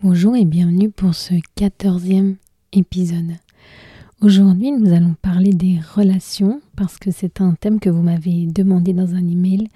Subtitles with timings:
[0.00, 2.36] Bonjour et bienvenue pour ce quatorzième
[2.72, 3.32] épisode.
[4.20, 8.92] Aujourd'hui, nous allons parler des relations parce que c'est un thème que vous m'avez demandé
[8.92, 9.66] dans un email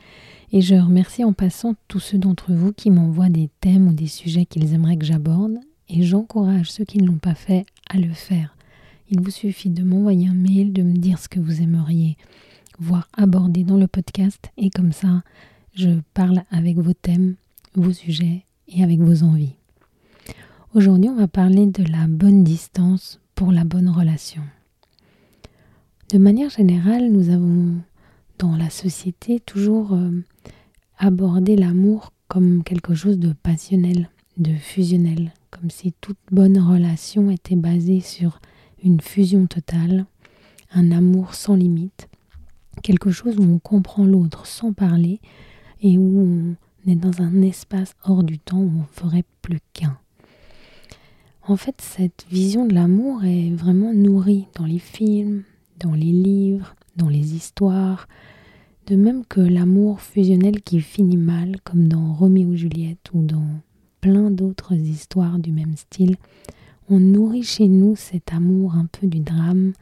[0.53, 4.07] et je remercie en passant tous ceux d'entre vous qui m'envoient des thèmes ou des
[4.07, 5.59] sujets qu'ils aimeraient que j'aborde
[5.89, 8.57] et j'encourage ceux qui ne l'ont pas fait à le faire.
[9.11, 12.17] Il vous suffit de m'envoyer un mail, de me dire ce que vous aimeriez
[12.79, 15.25] voir abordé dans le podcast et comme ça,
[15.75, 17.35] je parle avec vos thèmes,
[17.75, 19.57] vos sujets et avec vos envies.
[20.75, 24.41] Aujourd'hui, on va parler de la bonne distance pour la bonne relation.
[26.11, 27.75] De manière générale, nous avons
[28.39, 30.25] dans la société toujours euh,
[30.97, 37.55] abordé l'amour comme quelque chose de passionnel, de fusionnel, comme si toute bonne relation était
[37.55, 38.41] basée sur
[38.83, 40.07] une fusion totale,
[40.73, 42.09] un amour sans limite,
[42.83, 45.21] quelque chose où on comprend l'autre sans parler
[45.83, 49.99] et où on est dans un espace hors du temps où on ferait plus qu'un.
[51.45, 55.43] En fait, cette vision de l'amour est vraiment nourrie dans les films,
[55.81, 58.07] dans les livres, dans les histoires,
[58.87, 63.61] de même que l'amour fusionnel qui finit mal, comme dans Roméo et Juliette ou dans
[64.01, 66.15] plein d'autres histoires du même style,
[66.89, 69.73] on nourrit chez nous cet amour un peu du drame,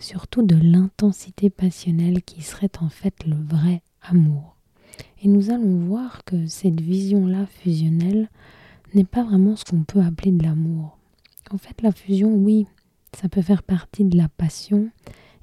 [0.00, 4.56] surtout de l'intensité passionnelle qui serait en fait le vrai amour.
[5.22, 8.28] Et nous allons voir que cette vision-là fusionnelle
[8.94, 10.95] n'est pas vraiment ce qu'on peut appeler de l'amour.
[11.50, 12.66] En fait, la fusion, oui,
[13.14, 14.90] ça peut faire partie de la passion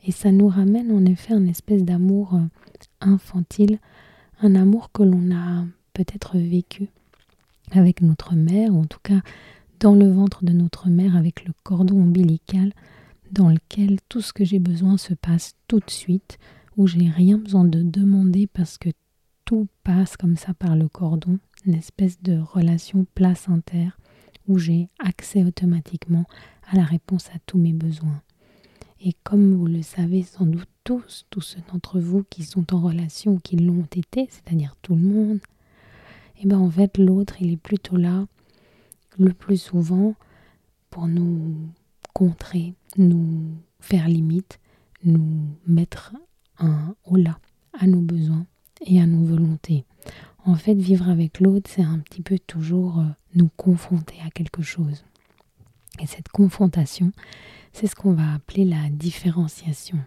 [0.05, 2.41] et ça nous ramène en effet un espèce d'amour euh,
[3.01, 3.79] infantile,
[4.41, 6.89] un amour que l'on a peut-être vécu
[7.71, 9.21] avec notre mère, en tout cas
[9.79, 12.73] dans le ventre de notre mère avec le cordon ombilical
[13.31, 16.37] dans lequel tout ce que j'ai besoin se passe tout de suite,
[16.77, 18.89] où j'ai rien besoin de demander parce que
[19.45, 23.89] tout passe comme ça par le cordon, une espèce de relation place-inter
[24.47, 26.25] où j'ai accès automatiquement
[26.69, 28.21] à la réponse à tous mes besoins.
[29.01, 32.81] Et comme vous le savez sans doute tous, tous ceux d'entre vous qui sont en
[32.81, 35.39] relation qui l'ont été, c'est-à-dire tout le monde,
[36.37, 38.25] et eh bien en fait l'autre il est plutôt là
[39.17, 40.15] le plus souvent
[40.89, 41.55] pour nous
[42.13, 44.59] contrer, nous faire limite,
[45.03, 46.13] nous mettre
[46.59, 47.39] un là
[47.73, 48.45] à nos besoins
[48.85, 49.85] et à nos volontés.
[50.45, 53.05] En fait, vivre avec l'autre, c'est un petit peu toujours euh,
[53.35, 55.05] nous confronter à quelque chose.
[56.01, 57.11] Et cette confrontation,
[57.71, 59.99] c'est ce qu'on va appeler la différenciation.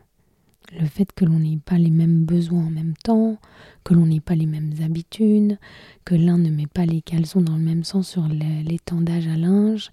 [0.78, 3.38] Le fait que l'on n'ait pas les mêmes besoins en même temps,
[3.84, 5.58] que l'on n'ait pas les mêmes habitudes,
[6.04, 9.90] que l'un ne met pas les caleçons dans le même sens sur l'étendage à linge,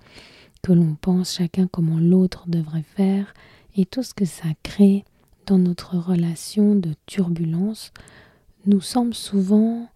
[0.62, 3.34] que l'on pense chacun comment l'autre devrait faire,
[3.76, 5.06] et tout ce que ça crée
[5.46, 7.92] dans notre relation de turbulence
[8.66, 9.90] nous semble souvent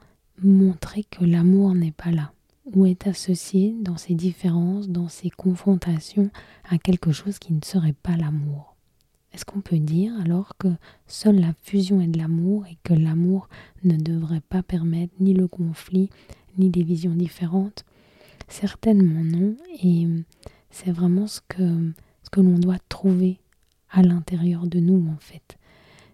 [0.43, 2.31] montrer que l'amour n'est pas là
[2.73, 6.29] ou est associé dans ces différences, dans ces confrontations
[6.69, 8.75] à quelque chose qui ne serait pas l'amour.
[9.33, 10.67] Est-ce qu'on peut dire alors que
[11.05, 13.49] seule la fusion est de l'amour et que l'amour
[13.83, 16.09] ne devrait pas permettre ni le conflit
[16.57, 17.85] ni des visions différentes?
[18.47, 19.55] Certainement non.
[19.83, 20.07] Et
[20.71, 21.93] c'est vraiment ce que,
[22.23, 23.39] ce que l'on doit trouver
[23.91, 25.57] à l'intérieur de nous en fait.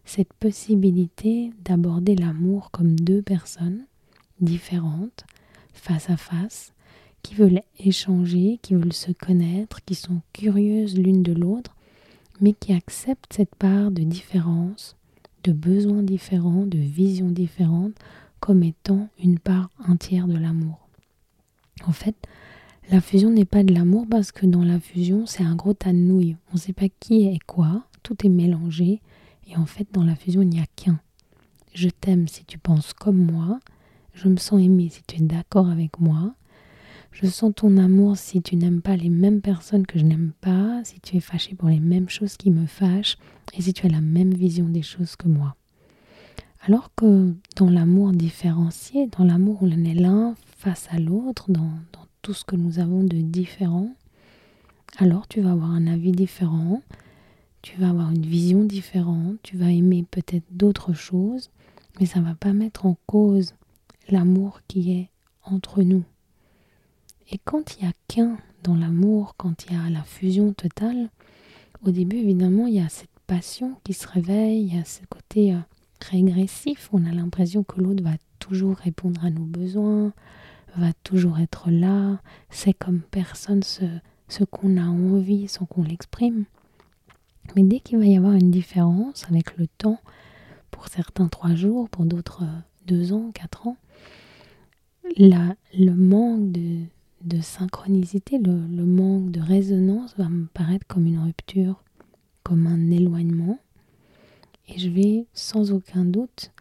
[0.05, 3.85] Cette possibilité d'aborder l'amour comme deux personnes
[4.39, 5.25] différentes
[5.73, 6.73] face à face,
[7.21, 11.75] qui veulent échanger, qui veulent se connaître, qui sont curieuses l'une de l'autre,
[12.41, 14.95] mais qui acceptent cette part de différence,
[15.43, 17.95] de besoins différents, de visions différentes,
[18.39, 20.87] comme étant une part entière de l'amour.
[21.85, 22.15] En fait,
[22.91, 25.93] la fusion n'est pas de l'amour parce que dans la fusion, c'est un gros tas
[25.93, 26.35] de nouilles.
[26.51, 29.01] On ne sait pas qui est quoi, tout est mélangé,
[29.47, 30.99] et en fait, dans la fusion, il n'y a qu'un.
[31.73, 33.59] Je t'aime si tu penses comme moi,
[34.13, 36.35] je me sens aimé si tu es d'accord avec moi.
[37.11, 40.81] Je sens ton amour si tu n'aimes pas les mêmes personnes que je n'aime pas,
[40.83, 43.17] si tu es fâché pour les mêmes choses qui me fâchent
[43.53, 45.55] et si tu as la même vision des choses que moi.
[46.65, 51.71] Alors que dans l'amour différencié, dans l'amour où l'on est l'un face à l'autre, dans,
[51.91, 53.89] dans tout ce que nous avons de différent,
[54.97, 56.81] alors tu vas avoir un avis différent,
[57.61, 61.49] tu vas avoir une vision différente, tu vas aimer peut-être d'autres choses,
[61.99, 63.53] mais ça ne va pas mettre en cause
[64.09, 65.09] l'amour qui est
[65.43, 66.03] entre nous.
[67.31, 71.09] Et quand il n'y a qu'un dans l'amour, quand il y a la fusion totale,
[71.85, 75.01] au début, évidemment, il y a cette passion qui se réveille, il y a ce
[75.09, 75.59] côté euh,
[75.99, 80.13] régressif, on a l'impression que l'autre va toujours répondre à nos besoins,
[80.75, 82.19] va toujours être là,
[82.49, 83.85] c'est comme personne ce,
[84.27, 86.45] ce qu'on a envie sans qu'on l'exprime.
[87.55, 89.99] Mais dès qu'il va y avoir une différence avec le temps,
[90.71, 93.77] pour certains trois jours, pour d'autres euh, deux ans, quatre ans,
[95.17, 96.81] la, le manque de,
[97.23, 101.83] de synchronicité, le, le, manque de résonance va me paraître comme une rupture,
[102.43, 103.59] comme un éloignement.
[104.67, 106.51] Et je vais sans aucun doute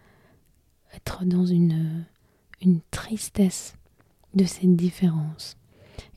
[0.94, 2.05] être dans une,
[2.61, 3.75] une tristesse
[4.35, 5.56] de cette différence.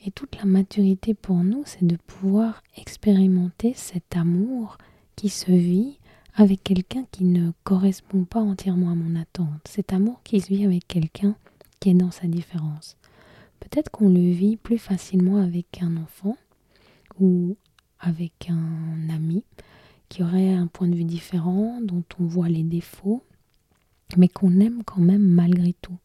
[0.06, 4.77] Et toute la maturité pour nous, c'est de pouvoir expérimenter cet amour
[5.16, 6.00] qui se vit
[6.36, 9.62] avec quelqu'un qui ne correspond pas entièrement à mon attente.
[9.66, 11.36] Cet amour qui se vit avec quelqu'un
[11.93, 12.97] dans sa différence.
[13.59, 16.37] Peut-être qu'on le vit plus facilement avec un enfant
[17.19, 17.55] ou
[17.99, 19.43] avec un ami
[20.09, 23.23] qui aurait un point de vue différent, dont on voit les défauts,
[24.17, 25.97] mais qu'on aime quand même malgré tout.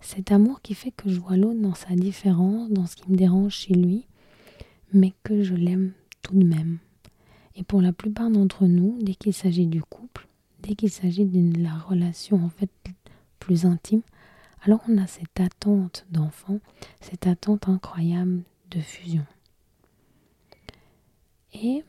[0.00, 3.16] Cet amour qui fait que je vois l'autre dans sa différence, dans ce qui me
[3.16, 4.06] dérange chez lui,
[4.92, 5.92] mais que je l'aime
[6.22, 6.78] tout de même.
[7.56, 10.28] Et pour la plupart d'entre nous, dès qu'il s'agit du couple,
[10.62, 12.70] dès qu'il s'agit de la relation en fait
[13.40, 14.02] plus intime,
[14.62, 16.60] alors on a cette attente d'enfant,
[17.00, 19.24] cette attente incroyable de fusion.
[21.54, 21.84] Et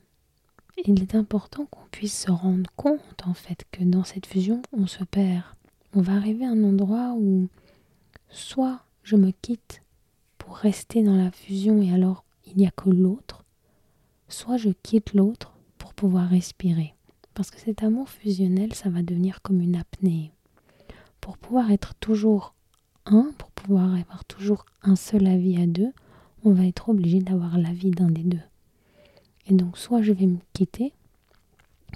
[0.85, 4.87] il est important qu'on puisse se rendre compte en fait que dans cette fusion, on
[4.87, 5.43] se perd.
[5.93, 7.49] On va arriver à un endroit où
[8.29, 9.81] soit je me quitte
[10.37, 13.43] pour rester dans la fusion et alors il n'y a que l'autre,
[14.27, 16.93] soit je quitte l'autre pour pouvoir respirer.
[17.33, 20.31] Parce que cet amour fusionnel, ça va devenir comme une apnée.
[21.21, 22.53] Pour pouvoir être toujours
[23.05, 25.91] un, pour pouvoir avoir toujours un seul avis à deux,
[26.43, 28.41] on va être obligé d'avoir l'avis d'un des deux.
[29.47, 30.93] Et donc soit je vais me quitter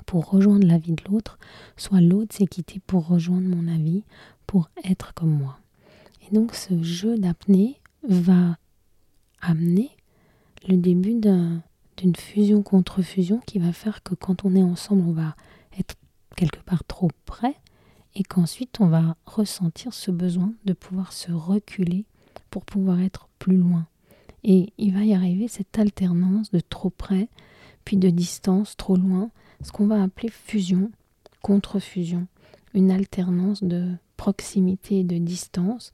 [0.05, 1.37] pour rejoindre l'avis de l'autre,
[1.77, 4.03] soit l'autre s'est quitté pour rejoindre mon avis,
[4.47, 5.59] pour être comme moi.
[6.21, 8.57] Et donc ce jeu d'apnée va
[9.41, 9.91] amener
[10.67, 15.11] le début d'une fusion contre fusion qui va faire que quand on est ensemble, on
[15.11, 15.35] va
[15.77, 15.95] être
[16.35, 17.55] quelque part trop près
[18.15, 22.05] et qu'ensuite on va ressentir ce besoin de pouvoir se reculer
[22.49, 23.87] pour pouvoir être plus loin.
[24.43, 27.29] Et il va y arriver cette alternance de trop près,
[27.85, 29.29] puis de distance trop loin,
[29.63, 30.91] ce qu'on va appeler fusion
[31.41, 32.27] contre fusion,
[32.73, 35.93] une alternance de proximité et de distance.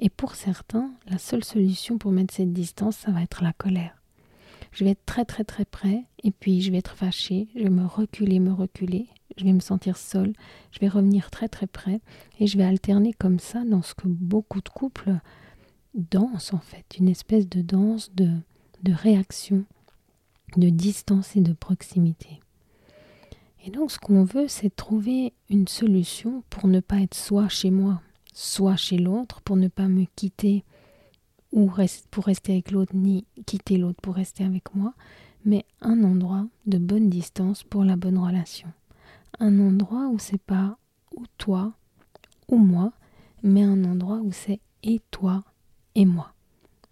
[0.00, 3.97] Et pour certains, la seule solution pour mettre cette distance, ça va être la colère.
[4.78, 7.68] Je vais être très très très près et puis je vais être fâché, je vais
[7.68, 10.32] me reculer, me reculer, je vais me sentir seule,
[10.70, 12.00] je vais revenir très très près
[12.38, 15.16] et je vais alterner comme ça dans ce que beaucoup de couples
[15.94, 18.30] dansent en fait, une espèce de danse de,
[18.84, 19.64] de réaction,
[20.56, 22.38] de distance et de proximité.
[23.64, 27.72] Et donc ce qu'on veut, c'est trouver une solution pour ne pas être soit chez
[27.72, 28.00] moi,
[28.32, 30.62] soit chez l'autre, pour ne pas me quitter
[31.52, 31.70] ou
[32.10, 34.94] pour rester avec l'autre, ni quitter l'autre pour rester avec moi,
[35.44, 38.68] mais un endroit de bonne distance pour la bonne relation.
[39.40, 40.78] Un endroit où c'est pas
[41.16, 41.72] ou toi
[42.48, 42.92] ou moi,
[43.42, 45.44] mais un endroit où c'est et toi
[45.94, 46.32] et moi.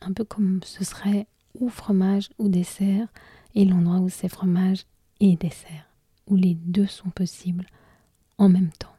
[0.00, 1.26] Un peu comme ce serait
[1.58, 3.08] ou fromage ou dessert,
[3.54, 4.84] et l'endroit où c'est fromage
[5.20, 5.86] et dessert
[6.26, 7.66] où les deux sont possibles
[8.38, 8.95] en même temps.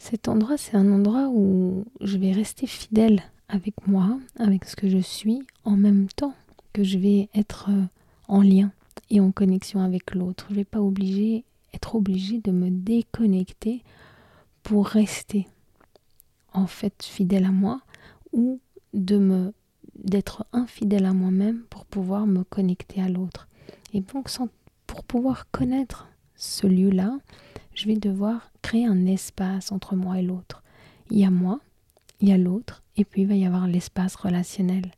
[0.00, 4.88] Cet endroit, c'est un endroit où je vais rester fidèle avec moi, avec ce que
[4.88, 6.34] je suis, en même temps
[6.72, 7.84] que je vais être euh,
[8.26, 8.72] en lien
[9.10, 10.46] et en connexion avec l'autre.
[10.48, 13.84] Je ne vais pas obliger, être obligé de me déconnecter
[14.62, 15.46] pour rester
[16.54, 17.82] en fait fidèle à moi
[18.32, 18.58] ou
[18.94, 19.52] de me
[19.96, 23.48] d'être infidèle à moi-même pour pouvoir me connecter à l'autre.
[23.92, 24.30] Et donc
[24.86, 27.18] pour pouvoir connaître ce lieu-là,
[27.74, 30.62] je vais devoir créer un espace entre moi et l'autre.
[31.10, 31.60] Il y a moi,
[32.20, 34.90] il y a l'autre, et puis il va y avoir l'espace relationnel.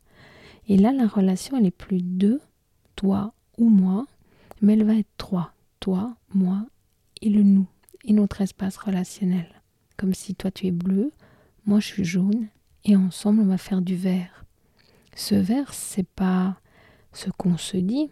[0.67, 2.41] Et là, la relation, elle est plus deux,
[2.95, 4.05] toi ou moi,
[4.61, 6.65] mais elle va être trois, toi, moi
[7.21, 7.67] et le nous,
[8.03, 9.47] et notre espace relationnel.
[9.97, 11.11] Comme si toi tu es bleu,
[11.65, 12.47] moi je suis jaune,
[12.83, 14.45] et ensemble on va faire du vert.
[15.15, 16.57] Ce vert, c'est pas
[17.13, 18.09] ce qu'on se dit,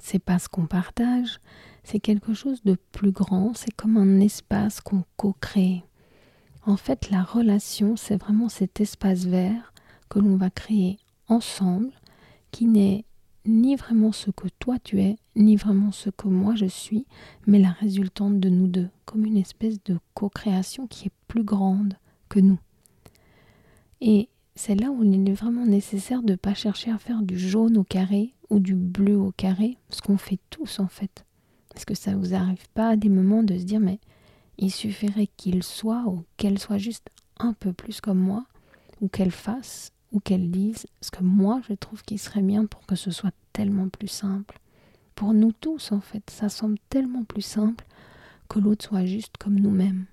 [0.00, 1.40] c'est pas ce qu'on partage,
[1.84, 5.84] c'est quelque chose de plus grand, c'est comme un espace qu'on co-crée.
[6.66, 9.72] En fait, la relation, c'est vraiment cet espace vert
[10.08, 10.98] que l'on va créer
[11.28, 11.92] ensemble,
[12.50, 13.04] qui n'est
[13.46, 17.06] ni vraiment ce que toi tu es, ni vraiment ce que moi je suis,
[17.46, 21.98] mais la résultante de nous deux, comme une espèce de co-création qui est plus grande
[22.30, 22.58] que nous.
[24.00, 27.38] Et c'est là où il est vraiment nécessaire de ne pas chercher à faire du
[27.38, 31.23] jaune au carré ou du bleu au carré, ce qu'on fait tous en fait.
[31.74, 33.98] Est-ce que ça vous arrive pas à des moments de se dire mais
[34.58, 38.44] il suffirait qu'il soit ou qu'elle soit juste un peu plus comme moi,
[39.00, 42.86] ou qu'elle fasse ou qu'elle dise ce que moi je trouve qu'il serait bien pour
[42.86, 44.60] que ce soit tellement plus simple?
[45.16, 47.84] Pour nous tous en fait, ça semble tellement plus simple
[48.48, 50.06] que l'autre soit juste comme nous-mêmes.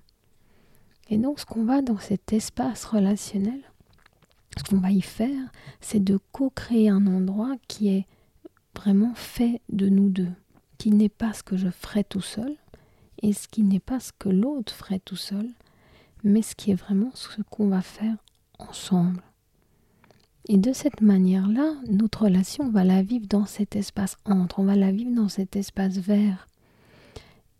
[1.10, 3.60] Et donc ce qu'on va dans cet espace relationnel,
[4.56, 5.50] ce qu'on va y faire,
[5.80, 8.06] c'est de co-créer un endroit qui est
[8.74, 10.32] vraiment fait de nous deux,
[10.82, 12.56] qui n'est pas ce que je ferais tout seul,
[13.22, 15.48] et ce qui n'est pas ce que l'autre ferait tout seul,
[16.24, 18.16] mais ce qui est vraiment ce qu'on va faire
[18.58, 19.22] ensemble.
[20.48, 24.64] Et de cette manière-là, notre relation, on va la vivre dans cet espace entre, on
[24.64, 26.48] va la vivre dans cet espace vert.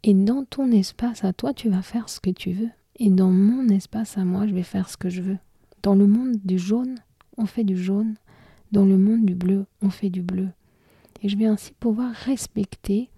[0.03, 2.71] Et dans ton espace à toi, tu vas faire ce que tu veux.
[2.97, 5.39] Et dans mon espace à moi, je vais faire ce que je veux.
[5.85, 6.97] Dans le monde du jaune,
[7.37, 8.17] on fait du jaune.
[8.73, 10.49] Dans le monde du bleu, on fait du bleu.
[11.23, 13.09] Et je vais ainsi pouvoir respecter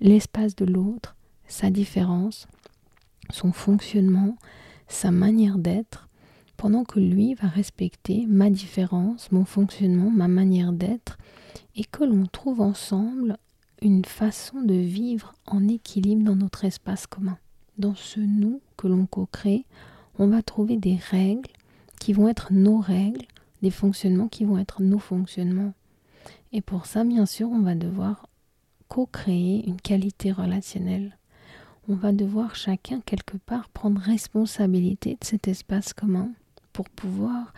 [0.00, 1.14] l'espace de l'autre,
[1.46, 2.48] sa différence,
[3.30, 4.36] son fonctionnement,
[4.88, 6.08] sa manière d'être,
[6.56, 11.18] pendant que lui va respecter ma différence, mon fonctionnement, ma manière d'être,
[11.76, 13.36] et que l'on trouve ensemble
[13.82, 17.38] une façon de vivre en équilibre dans notre espace commun.
[17.78, 19.64] Dans ce nous que l'on co-crée,
[20.18, 21.50] on va trouver des règles
[21.98, 23.24] qui vont être nos règles,
[23.62, 25.72] des fonctionnements qui vont être nos fonctionnements.
[26.52, 28.28] Et pour ça, bien sûr, on va devoir
[28.88, 31.16] co-créer une qualité relationnelle.
[31.88, 36.30] On va devoir chacun quelque part prendre responsabilité de cet espace commun
[36.72, 37.54] pour pouvoir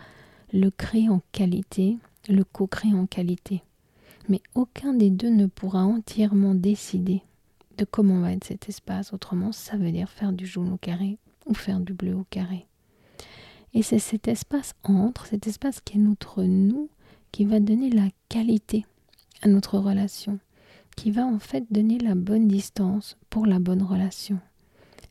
[0.51, 1.97] le créer en qualité,
[2.29, 3.63] le co-créer en qualité.
[4.29, 7.23] Mais aucun des deux ne pourra entièrement décider
[7.77, 9.11] de comment va être cet espace.
[9.11, 12.67] Autrement, ça veut dire faire du jaune au carré ou faire du bleu au carré.
[13.73, 16.89] Et c'est cet espace entre, cet espace qui est notre nous,
[17.33, 18.85] qui va donner la qualité
[19.41, 20.39] à notre relation,
[20.95, 24.39] qui va en fait donner la bonne distance pour la bonne relation.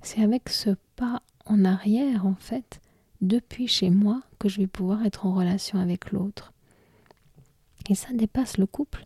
[0.00, 2.80] C'est avec ce pas en arrière, en fait,
[3.20, 6.52] depuis chez moi, que je vais pouvoir être en relation avec l'autre.
[7.90, 9.02] Et ça dépasse le couple.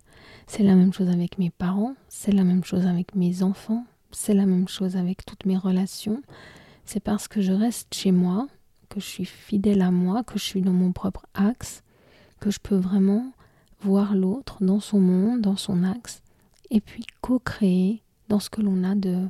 [0.46, 4.34] C'est la même chose avec mes parents, c'est la même chose avec mes enfants, c'est
[4.34, 6.22] la même chose avec toutes mes relations.
[6.84, 8.46] C'est parce que je reste chez moi,
[8.90, 11.82] que je suis fidèle à moi, que je suis dans mon propre axe,
[12.40, 13.32] que je peux vraiment
[13.80, 16.22] voir l'autre dans son monde, dans son axe,
[16.70, 19.28] et puis co-créer dans ce que l'on a de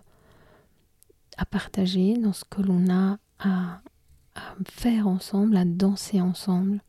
[1.36, 3.80] à partager, dans ce que l'on a à,
[4.64, 6.80] faire ensemble, à danser ensemble.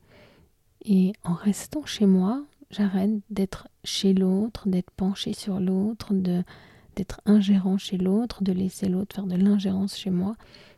[0.86, 7.77] Et en restant chez moi, j'arrête d'être chez l'autre, d'être penché sur l'autre, d'être ingérant
[7.77, 10.36] chez l'autre, de laisser l'autre faire de l'ingérence chez moi,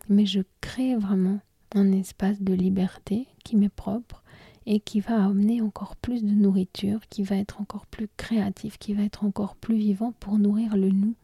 [0.10, 1.40] mais je crée vraiment
[1.76, 4.24] un espace de liberté qui m'est propre
[4.66, 8.94] et qui va amener encore plus de nourriture, qui va être encore plus créatif, qui
[8.94, 11.16] va être encore plus vivant pour nourrir le nous,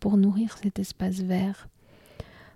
[0.00, 1.68] pour nourrir cet espace vert.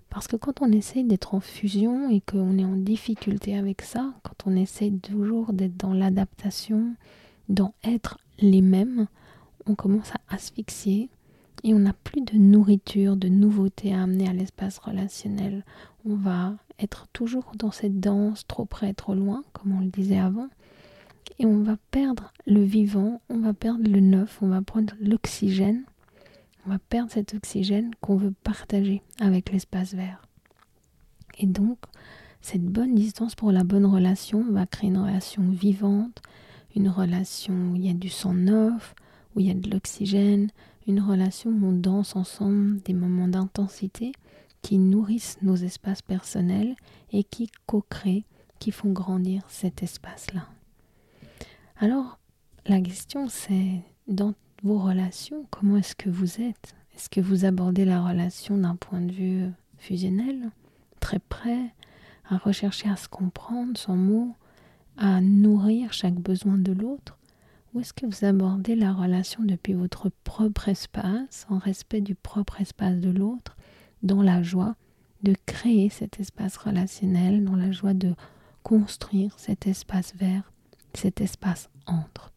[0.09, 4.13] Parce que quand on essaye d'être en fusion et qu'on est en difficulté avec ça,
[4.23, 6.95] quand on essaye toujours d'être dans l'adaptation,
[7.47, 9.07] dans être les mêmes,
[9.67, 11.09] on commence à asphyxier
[11.63, 15.63] et on n'a plus de nourriture, de nouveauté à amener à l'espace relationnel.
[16.05, 20.19] On va être toujours dans cette danse, trop près, trop loin, comme on le disait
[20.19, 20.49] avant,
[21.37, 25.83] et on va perdre le vivant, on va perdre le neuf, on va prendre l'oxygène.
[26.65, 30.21] On va perdre cet oxygène qu'on veut partager avec l'espace vert.
[31.37, 31.77] Et donc,
[32.41, 36.21] cette bonne distance pour la bonne relation va créer une relation vivante,
[36.75, 38.93] une relation où il y a du sang neuf,
[39.35, 40.49] où il y a de l'oxygène,
[40.87, 44.11] une relation où on danse ensemble des moments d'intensité
[44.61, 46.75] qui nourrissent nos espaces personnels
[47.11, 48.25] et qui co-créent,
[48.59, 50.47] qui font grandir cet espace-là.
[51.77, 52.19] Alors,
[52.65, 56.75] la question c'est dans vos relations, comment est-ce que vous êtes?
[56.95, 59.45] Est-ce que vous abordez la relation d'un point de vue
[59.77, 60.51] fusionnel,
[60.99, 61.73] très près,
[62.29, 64.35] à rechercher à se comprendre sans mots,
[64.97, 67.17] à nourrir chaque besoin de l'autre?
[67.73, 72.59] Ou est-ce que vous abordez la relation depuis votre propre espace, en respect du propre
[72.59, 73.55] espace de l'autre,
[74.03, 74.75] dans la joie
[75.23, 78.13] de créer cet espace relationnel, dans la joie de
[78.63, 80.51] construire cet espace vert,
[80.93, 82.31] cet espace entre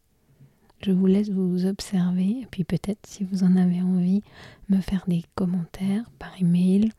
[0.83, 4.21] je vous laisse vous observer et puis peut-être si vous en avez envie,
[4.69, 6.91] me faire des commentaires par email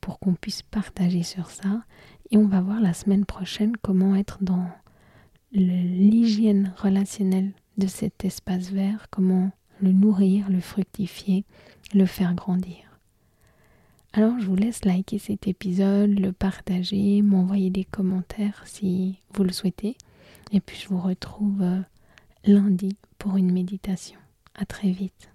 [0.00, 1.82] pour qu'on puisse partager sur ça.
[2.30, 4.66] Et on va voir la semaine prochaine comment être dans
[5.52, 11.44] l'hygiène relationnelle de cet espace vert, comment le nourrir, le fructifier,
[11.92, 12.91] le faire grandir.
[14.14, 19.52] Alors je vous laisse liker cet épisode, le partager, m'envoyer des commentaires si vous le
[19.52, 19.96] souhaitez.
[20.52, 21.64] Et puis je vous retrouve
[22.44, 24.18] lundi pour une méditation.
[24.54, 25.31] À très vite.